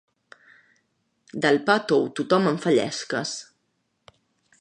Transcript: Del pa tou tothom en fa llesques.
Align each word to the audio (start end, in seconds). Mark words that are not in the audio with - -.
Del 1.43 1.59
pa 1.67 1.75
tou 1.91 2.09
tothom 2.21 2.49
en 2.53 2.57
fa 2.65 2.73
llesques. 2.77 3.35